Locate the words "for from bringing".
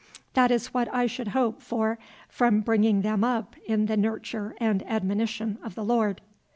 1.61-3.03